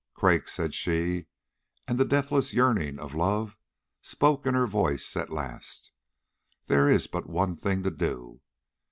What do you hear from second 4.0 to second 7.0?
spoke in her voice at last, "there